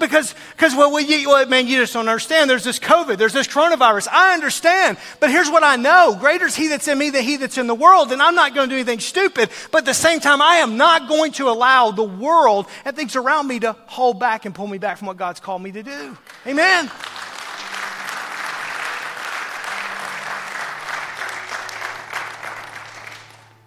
[0.00, 2.48] Because, because well, well, man, you just don't understand.
[2.48, 4.08] There's this COVID, there's this coronavirus.
[4.10, 4.98] I understand.
[5.20, 7.66] But here's what I know greater is He that's in me than He that's in
[7.66, 8.12] the world.
[8.12, 9.50] And I'm not going to do anything stupid.
[9.70, 13.16] But at the same time, I am not going to allow the world and things
[13.16, 15.82] around me to hold back and pull me back from what God's called me to
[15.82, 16.16] do.
[16.46, 16.90] Amen.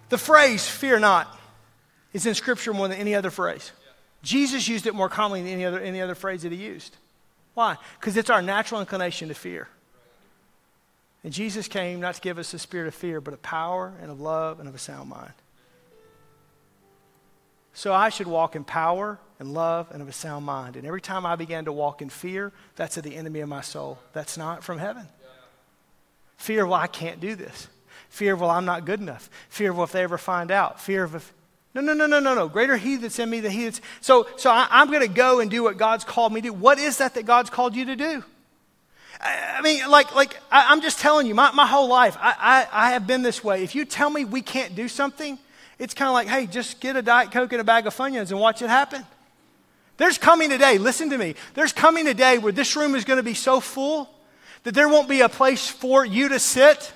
[0.08, 1.36] The phrase, fear not,
[2.12, 3.72] is in Scripture more than any other phrase.
[4.26, 6.96] Jesus used it more commonly than any other, any other phrase that he used.
[7.54, 7.76] Why?
[8.00, 9.68] Because it's our natural inclination to fear.
[11.22, 14.10] And Jesus came not to give us a spirit of fear, but of power and
[14.10, 15.32] of love and of a sound mind.
[17.72, 20.74] So I should walk in power and love and of a sound mind.
[20.74, 23.60] And every time I began to walk in fear, that's of the enemy of my
[23.60, 24.00] soul.
[24.12, 25.06] That's not from heaven.
[26.36, 27.68] Fear, well, I can't do this.
[28.08, 29.30] Fear, well, I'm not good enough.
[29.50, 30.80] Fear, well, if they ever find out.
[30.80, 31.32] Fear of if
[31.76, 32.48] no, no, no, no, no, no.
[32.48, 33.80] Greater He that's in me than He that's.
[34.00, 36.52] So, so I, am going to go and do what God's called me to do.
[36.52, 38.24] What is that that God's called you to do?
[39.20, 42.66] I, I mean, like, like I, am just telling you, my, my whole life, I,
[42.72, 43.62] I, I have been this way.
[43.62, 45.38] If you tell me we can't do something,
[45.78, 48.30] it's kind of like, hey, just get a Diet Coke and a bag of Funyuns
[48.30, 49.04] and watch it happen.
[49.98, 53.04] There's coming a day, listen to me, there's coming a day where this room is
[53.04, 54.10] going to be so full
[54.62, 56.92] that there won't be a place for you to sit.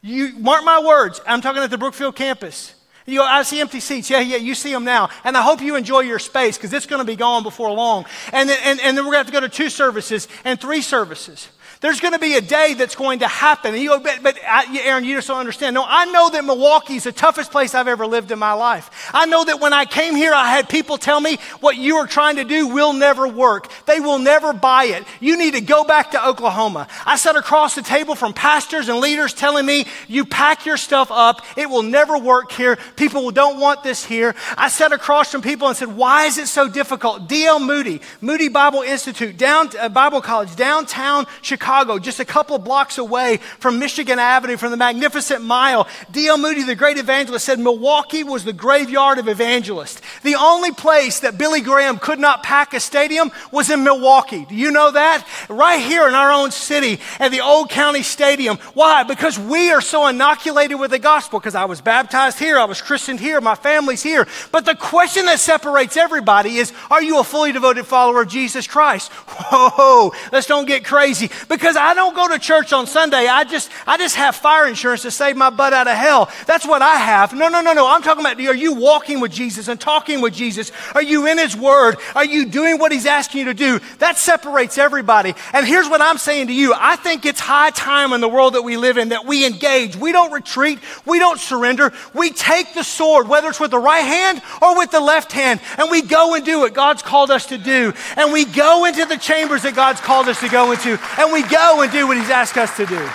[0.00, 2.74] You mark my words, I'm talking at the Brookfield campus.
[3.08, 4.10] You go, I see empty seats.
[4.10, 5.08] Yeah, yeah, you see them now.
[5.24, 8.04] And I hope you enjoy your space because it's going to be gone before long.
[8.34, 10.60] And then, and, and then we're going to have to go to two services and
[10.60, 11.48] three services.
[11.80, 13.72] There's going to be a day that's going to happen.
[13.72, 15.74] And you go, but, but Aaron, you just don't understand.
[15.74, 19.10] No, I know that Milwaukee is the toughest place I've ever lived in my life.
[19.14, 22.08] I know that when I came here, I had people tell me what you are
[22.08, 23.70] trying to do will never work.
[23.86, 25.04] They will never buy it.
[25.20, 26.88] You need to go back to Oklahoma.
[27.06, 31.12] I sat across the table from pastors and leaders telling me, you pack your stuff
[31.12, 31.42] up.
[31.56, 32.76] It will never work here.
[32.96, 34.34] People don't want this here.
[34.56, 37.28] I sat across from people and said, why is it so difficult?
[37.28, 37.60] D.L.
[37.60, 41.67] Moody, Moody Bible Institute, down, uh, Bible College, downtown Chicago.
[41.68, 46.38] Chicago, just a couple of blocks away from Michigan Avenue, from the Magnificent Mile, D.L.
[46.38, 50.00] Moody, the great evangelist, said Milwaukee was the graveyard of evangelists.
[50.22, 54.46] The only place that Billy Graham could not pack a stadium was in Milwaukee.
[54.48, 55.26] Do you know that?
[55.50, 58.56] Right here in our own city at the Old County Stadium.
[58.72, 59.02] Why?
[59.02, 61.38] Because we are so inoculated with the gospel.
[61.38, 64.26] Because I was baptized here, I was christened here, my family's here.
[64.52, 68.66] But the question that separates everybody is are you a fully devoted follower of Jesus
[68.66, 69.12] Christ?
[69.12, 71.30] Whoa, let's don't get crazy.
[71.46, 73.26] Because because I don't go to church on Sunday.
[73.26, 76.30] I just, I just have fire insurance to save my butt out of hell.
[76.46, 77.32] That's what I have.
[77.32, 77.88] No, no, no, no.
[77.88, 80.70] I'm talking about are you walking with Jesus and talking with Jesus?
[80.94, 81.96] Are you in His Word?
[82.14, 83.80] Are you doing what He's asking you to do?
[83.98, 85.34] That separates everybody.
[85.52, 86.74] And here's what I'm saying to you.
[86.76, 89.96] I think it's high time in the world that we live in that we engage.
[89.96, 90.78] We don't retreat.
[91.04, 91.92] We don't surrender.
[92.14, 95.60] We take the sword, whether it's with the right hand or with the left hand,
[95.76, 97.92] and we go and do what God's called us to do.
[98.16, 101.00] And we go into the chambers that God's called us to go into.
[101.18, 103.08] And we go and do what He's asked us to do.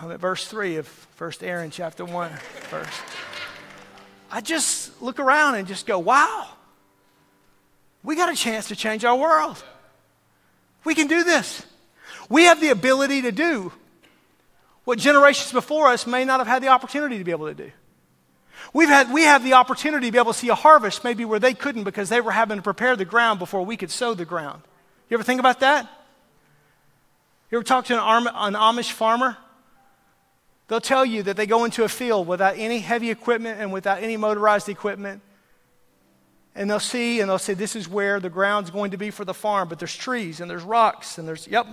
[0.00, 3.02] I'm at verse 3 of 1 Aaron chapter 1 first.
[4.30, 6.48] I just look around and just go, wow,
[8.02, 9.62] we got a chance to change our world.
[10.84, 11.64] We can do this.
[12.28, 13.72] We have the ability to do
[14.84, 17.70] what generations before us may not have had the opportunity to be able to do.
[18.72, 21.38] We've had, we have the opportunity to be able to see a harvest maybe where
[21.38, 24.24] they couldn't because they were having to prepare the ground before we could sow the
[24.24, 24.62] ground.
[25.08, 25.88] You ever think about that?
[27.50, 29.36] You ever talk to an, an Amish farmer?
[30.68, 34.02] They'll tell you that they go into a field without any heavy equipment and without
[34.02, 35.20] any motorized equipment.
[36.54, 39.26] And they'll see and they'll say, This is where the ground's going to be for
[39.26, 41.66] the farm, but there's trees and there's rocks and there's, yep.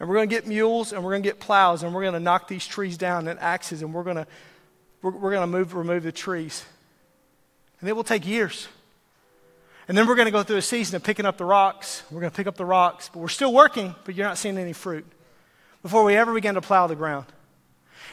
[0.00, 2.14] And we're going to get mules and we're going to get plows and we're going
[2.14, 4.26] to knock these trees down and axes and we're going to
[5.02, 6.64] we're, we're going to move, remove the trees.
[7.80, 8.68] And it will take years.
[9.88, 12.02] And then we're going to go through a season of picking up the rocks.
[12.10, 14.58] We're going to pick up the rocks, but we're still working, but you're not seeing
[14.58, 15.06] any fruit
[15.82, 17.26] before we ever begin to plow the ground.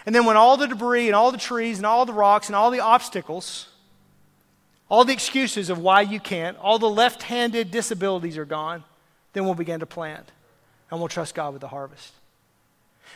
[0.06, 2.56] And then when all the debris and all the trees and all the rocks and
[2.56, 3.70] all the obstacles,
[4.90, 8.84] all the excuses of why you can't, all the left handed disabilities are gone,
[9.32, 10.32] then we'll begin to plant
[10.92, 12.14] and we'll trust God with the harvest.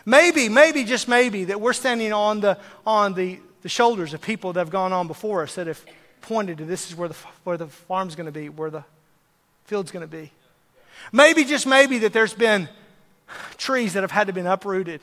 [0.05, 4.53] Maybe, maybe, just maybe, that we're standing on the, on the, the shoulders of people
[4.53, 5.83] that have gone on before us that have
[6.21, 8.85] pointed to this is where the, where the farm's going to be, where the
[9.65, 10.31] field's going to be.
[11.11, 12.69] Maybe, just maybe, that there's been
[13.57, 15.01] trees that have had to be uprooted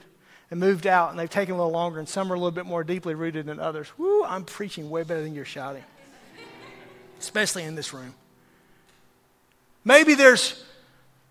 [0.51, 2.65] and moved out, and they've taken a little longer, and some are a little bit
[2.65, 3.87] more deeply rooted than others.
[3.99, 5.85] Woo, I'm preaching way better than you're shouting,
[7.21, 8.15] especially in this room.
[9.85, 10.65] Maybe there's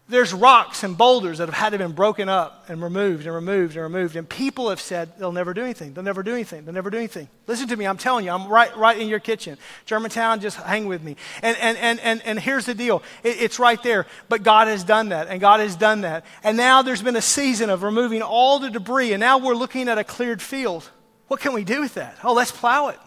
[0.09, 3.75] there's rocks and boulders that have had to been broken up and removed and removed
[3.77, 4.17] and removed.
[4.17, 5.93] And people have said they'll never do anything.
[5.93, 6.65] They'll never do anything.
[6.65, 7.29] They'll never do anything.
[7.47, 7.87] Listen to me.
[7.87, 9.57] I'm telling you, I'm right, right in your kitchen.
[9.85, 11.15] Germantown, just hang with me.
[11.41, 14.05] And, and, and, and, and here's the deal it, it's right there.
[14.27, 16.25] But God has done that, and God has done that.
[16.43, 19.87] And now there's been a season of removing all the debris, and now we're looking
[19.87, 20.89] at a cleared field.
[21.29, 22.17] What can we do with that?
[22.25, 22.99] Oh, let's plow it.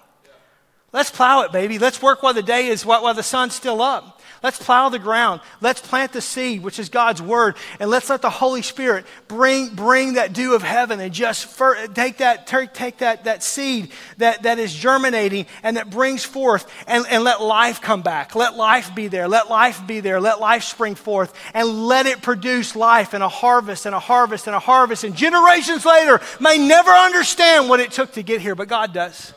[0.92, 1.78] Let's plow it, baby.
[1.78, 4.15] Let's work while the day is, while the sun's still up.
[4.42, 5.40] Let's plow the ground.
[5.61, 9.75] Let's plant the seed, which is God's word, and let's let the Holy Spirit bring,
[9.75, 14.42] bring that dew of heaven and just for, take that, take that, that seed that,
[14.42, 18.35] that is germinating and that brings forth and, and let life come back.
[18.35, 19.29] Let life be there.
[19.29, 20.20] Let life be there.
[20.20, 24.46] Let life spring forth and let it produce life and a harvest and a harvest
[24.46, 25.05] and a harvest.
[25.05, 29.33] And generations later may never understand what it took to get here, but God does.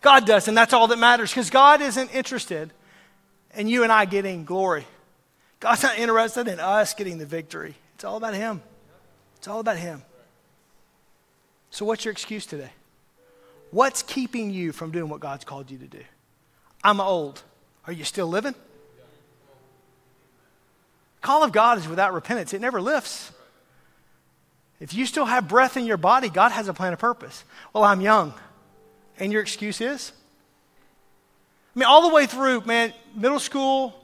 [0.00, 2.72] God does, and that's all that matters because God isn't interested
[3.58, 4.86] and you and I getting glory.
[5.60, 7.74] God's not interested in us getting the victory.
[7.96, 8.62] It's all about Him.
[9.36, 10.02] It's all about Him.
[11.70, 12.70] So, what's your excuse today?
[13.72, 16.00] What's keeping you from doing what God's called you to do?
[16.82, 17.42] I'm old.
[17.86, 18.54] Are you still living?
[21.20, 23.32] Call of God is without repentance, it never lifts.
[24.80, 27.42] If you still have breath in your body, God has a plan of purpose.
[27.72, 28.32] Well, I'm young.
[29.18, 30.12] And your excuse is?
[31.78, 33.94] I mean, all the way through, man, middle school,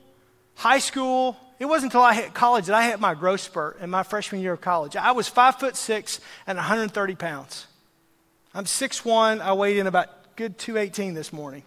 [0.55, 3.91] high school, it wasn't until I hit college that I hit my growth spurt in
[3.91, 4.95] my freshman year of college.
[4.95, 7.67] I was five foot six and 130 pounds.
[8.55, 9.41] I'm 6'1.
[9.41, 11.65] I weighed in about good 218 this morning.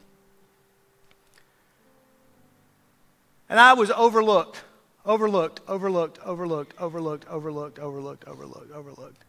[3.50, 4.64] And I was overlooked
[5.06, 9.24] Overlooked, overlooked, overlooked, overlooked, overlooked, overlooked, overlooked, overlooked.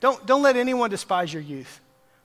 [0.00, 1.80] Don't, don't let anyone despise your youth.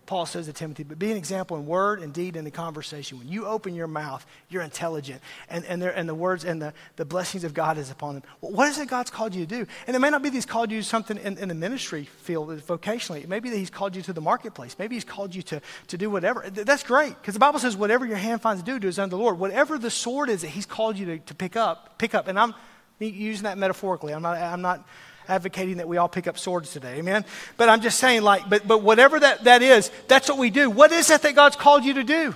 [0.05, 3.17] Paul says to Timothy, but be an example in word and deed and in conversation.
[3.17, 7.05] When you open your mouth, you're intelligent, and, and, and the words and the, the
[7.05, 8.23] blessings of God is upon them.
[8.41, 9.67] Well, what is it God's called you to do?
[9.87, 12.03] And it may not be that He's called you to something in, in the ministry
[12.03, 13.23] field, vocationally.
[13.23, 14.75] It may be that He's called you to the marketplace.
[14.77, 16.45] Maybe He's called you to, to do whatever.
[16.49, 19.11] That's great, because the Bible says, whatever your hand finds to do, do is unto
[19.11, 19.39] the Lord.
[19.39, 22.27] Whatever the sword is that He's called you to, to pick up, pick up.
[22.27, 22.53] And I'm
[22.99, 24.13] using that metaphorically.
[24.13, 24.87] I'm not, I'm not
[25.27, 26.95] advocating that we all pick up swords today.
[26.95, 27.25] Amen.
[27.57, 30.69] But I'm just saying, like, but, but whatever that, that is, that's what we do.
[30.69, 32.35] What is it that God's called you to do?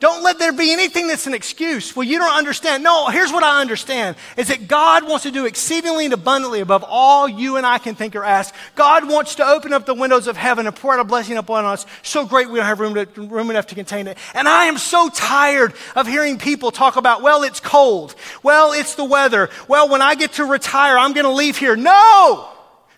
[0.00, 1.96] Don't let there be anything that's an excuse.
[1.96, 2.84] Well, you don't understand.
[2.84, 6.84] No, here's what I understand is that God wants to do exceedingly and abundantly above
[6.86, 8.54] all you and I can think or ask.
[8.76, 11.64] God wants to open up the windows of heaven and pour out a blessing upon
[11.64, 14.18] us so great we don't have room, to, room enough to contain it.
[14.34, 18.14] And I am so tired of hearing people talk about, well, it's cold.
[18.44, 19.50] Well, it's the weather.
[19.66, 21.74] Well, when I get to retire, I'm going to leave here.
[21.74, 22.48] No!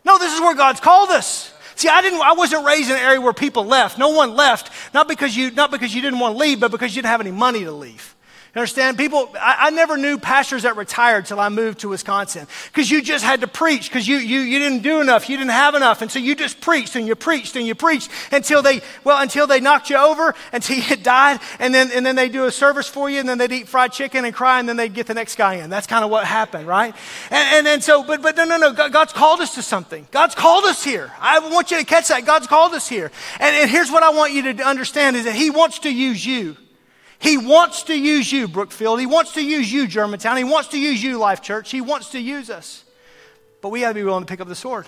[0.05, 1.51] No, this is where God's called us.
[1.81, 3.97] See, I didn't I wasn't raised in an area where people left.
[3.97, 6.95] No one left, not because you not because you didn't want to leave, but because
[6.95, 8.15] you didn't have any money to leave.
[8.55, 8.99] You understand?
[8.99, 13.01] People, I, I, never knew pastors that retired till I moved to Wisconsin because you
[13.01, 15.29] just had to preach because you, you, you didn't do enough.
[15.29, 16.03] You didn't have enough.
[16.03, 19.47] And so you just preached and you preached and you preached until they, well, until
[19.47, 21.39] they knocked you over, until you died.
[21.61, 23.93] And then, and then they do a service for you and then they'd eat fried
[23.93, 25.71] chicken and cry and then they'd get the next guy in.
[25.71, 26.93] That's kind of what happened, right?
[27.31, 28.73] And, and, and so, but, but no, no, no.
[28.73, 30.09] God's called us to something.
[30.11, 31.13] God's called us here.
[31.21, 32.25] I want you to catch that.
[32.25, 33.13] God's called us here.
[33.39, 36.27] And, and here's what I want you to understand is that He wants to use
[36.27, 36.57] you.
[37.21, 38.99] He wants to use you, Brookfield.
[38.99, 40.39] He wants to use you, Germantown.
[40.39, 41.71] He wants to use you, Life Church.
[41.71, 42.83] He wants to use us.
[43.61, 44.87] But we got to be willing to pick up the sword.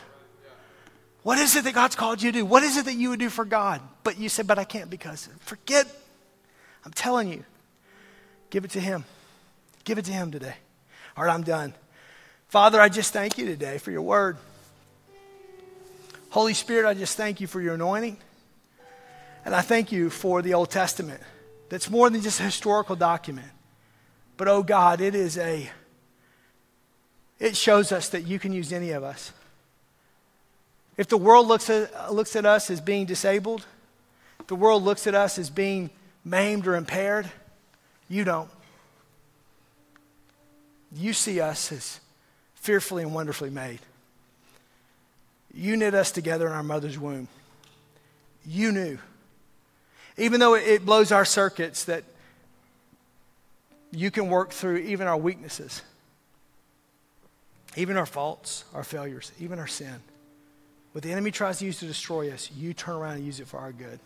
[1.25, 2.47] What is it that God's called you to do?
[2.47, 3.83] What is it that you would do for God?
[4.03, 5.29] But you said, but I can't because.
[5.41, 5.87] Forget.
[6.87, 7.45] I'm telling you.
[8.49, 9.05] Give it to Him.
[9.85, 10.55] Give it to Him today.
[11.19, 11.75] All right, I'm done.
[12.49, 14.39] Father, I just thank you today for your word.
[16.31, 18.17] Holy Spirit, I just thank you for your anointing.
[19.45, 21.21] And I thank you for the Old Testament
[21.73, 23.49] that's more than just a historical document.
[24.37, 25.71] But oh God, it is a,
[27.39, 29.33] it shows us that you can use any of us.
[30.99, 33.65] If the world looks at, looks at us as being disabled,
[34.49, 35.89] the world looks at us as being
[36.27, 37.33] maimed or impaired,
[38.07, 38.51] you don't.
[40.95, 42.01] You see us as
[42.55, 43.81] fearfully and wonderfully made.
[45.55, 47.29] You knit us together in our mother's womb.
[48.45, 48.99] You knew
[50.17, 52.05] even though it blows our circuits, that
[53.91, 55.83] you can work through even our weaknesses,
[57.77, 60.01] even our faults, our failures, even our sin.
[60.93, 63.47] What the enemy tries to use to destroy us, you turn around and use it
[63.47, 63.99] for our good.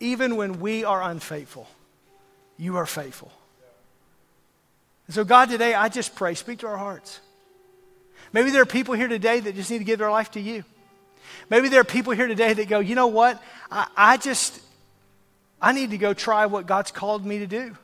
[0.00, 1.66] Even when we are unfaithful,
[2.58, 3.32] you are faithful.
[5.06, 7.20] And so, God, today, I just pray, speak to our hearts.
[8.32, 10.64] Maybe there are people here today that just need to give their life to you.
[11.48, 13.42] Maybe there are people here today that go, you know what?
[13.70, 14.60] I, I just,
[15.60, 17.76] I need to go try what God's called me to do.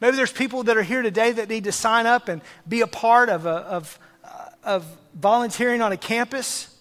[0.00, 2.86] Maybe there's people that are here today that need to sign up and be a
[2.86, 6.72] part of, a, of, uh, of volunteering on a campus.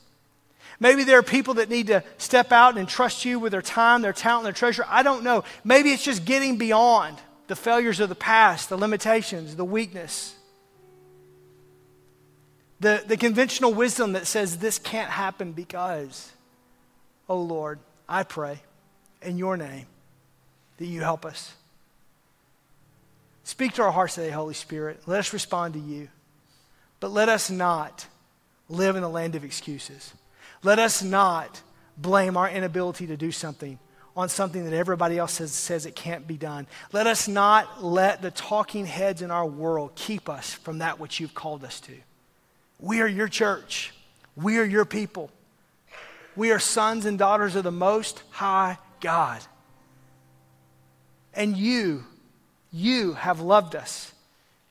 [0.79, 4.01] Maybe there are people that need to step out and trust you with their time,
[4.01, 4.85] their talent, their treasure.
[4.89, 5.45] I don't know.
[5.63, 7.17] Maybe it's just getting beyond
[7.47, 10.35] the failures of the past, the limitations, the weakness.
[12.81, 16.29] The, the conventional wisdom that says this can't happen because,
[17.29, 17.79] oh Lord,
[18.09, 18.59] I pray
[19.21, 19.85] in your name
[20.77, 21.53] that you help us.
[23.43, 25.01] Speak to our hearts today, Holy Spirit.
[25.05, 26.09] Let us respond to you.
[26.99, 28.07] But let us not
[28.69, 30.13] live in a land of excuses.
[30.63, 31.61] Let us not
[31.97, 33.77] blame our inability to do something
[34.15, 36.67] on something that everybody else says, says it can't be done.
[36.93, 41.19] Let us not let the talking heads in our world keep us from that which
[41.19, 41.93] you've called us to.
[42.79, 43.93] We are your church.
[44.35, 45.31] We are your people.
[46.35, 49.41] We are sons and daughters of the Most High God.
[51.35, 52.03] And you,
[52.71, 54.13] you have loved us.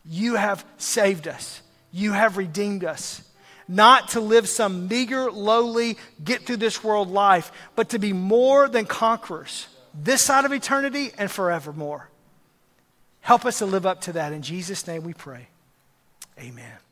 [0.04, 1.62] You have saved us.
[1.92, 3.22] You have redeemed us.
[3.66, 8.68] Not to live some meager, lowly, get through this world life, but to be more
[8.68, 12.10] than conquerors this side of eternity and forevermore.
[13.20, 14.32] Help us to live up to that.
[14.32, 15.48] In Jesus' name we pray.
[16.38, 16.83] Amen.